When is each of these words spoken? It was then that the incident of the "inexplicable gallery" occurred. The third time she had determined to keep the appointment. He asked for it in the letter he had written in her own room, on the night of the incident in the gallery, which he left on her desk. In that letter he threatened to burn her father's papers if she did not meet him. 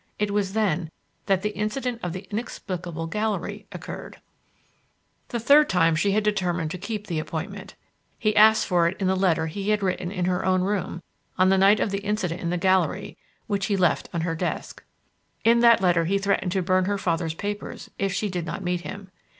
It 0.17 0.31
was 0.31 0.53
then 0.53 0.89
that 1.27 1.43
the 1.43 1.55
incident 1.55 1.99
of 2.01 2.11
the 2.11 2.25
"inexplicable 2.31 3.05
gallery" 3.05 3.67
occurred. 3.71 4.19
The 5.27 5.39
third 5.39 5.69
time 5.69 5.95
she 5.95 6.13
had 6.13 6.23
determined 6.23 6.71
to 6.71 6.79
keep 6.79 7.05
the 7.05 7.19
appointment. 7.19 7.75
He 8.17 8.35
asked 8.35 8.65
for 8.65 8.87
it 8.87 8.99
in 8.99 9.05
the 9.05 9.15
letter 9.15 9.45
he 9.45 9.69
had 9.69 9.83
written 9.83 10.11
in 10.11 10.25
her 10.25 10.43
own 10.43 10.63
room, 10.63 11.03
on 11.37 11.49
the 11.49 11.57
night 11.59 11.79
of 11.79 11.91
the 11.91 11.99
incident 12.03 12.41
in 12.41 12.49
the 12.49 12.57
gallery, 12.57 13.15
which 13.45 13.67
he 13.67 13.77
left 13.77 14.09
on 14.11 14.21
her 14.21 14.33
desk. 14.33 14.83
In 15.43 15.59
that 15.59 15.81
letter 15.81 16.05
he 16.05 16.17
threatened 16.17 16.51
to 16.53 16.63
burn 16.63 16.85
her 16.85 16.97
father's 16.97 17.35
papers 17.35 17.91
if 17.99 18.11
she 18.11 18.27
did 18.27 18.47
not 18.47 18.63
meet 18.63 18.81
him. 18.81 19.11